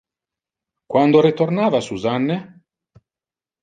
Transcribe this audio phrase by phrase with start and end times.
[0.93, 2.37] Quando retornava Susanne?